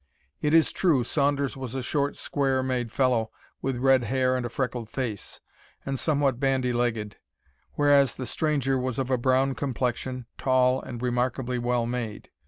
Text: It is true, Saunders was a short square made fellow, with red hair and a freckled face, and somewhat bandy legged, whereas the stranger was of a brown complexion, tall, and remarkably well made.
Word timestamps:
It 0.41 0.55
is 0.55 0.71
true, 0.71 1.03
Saunders 1.03 1.55
was 1.55 1.75
a 1.75 1.83
short 1.83 2.15
square 2.15 2.63
made 2.63 2.91
fellow, 2.91 3.29
with 3.61 3.77
red 3.77 4.05
hair 4.05 4.35
and 4.35 4.43
a 4.43 4.49
freckled 4.49 4.89
face, 4.89 5.39
and 5.85 5.99
somewhat 5.99 6.39
bandy 6.39 6.73
legged, 6.73 7.17
whereas 7.73 8.15
the 8.15 8.25
stranger 8.25 8.79
was 8.79 8.97
of 8.97 9.11
a 9.11 9.17
brown 9.19 9.53
complexion, 9.53 10.25
tall, 10.39 10.81
and 10.81 11.03
remarkably 11.03 11.59
well 11.59 11.85
made. 11.85 12.31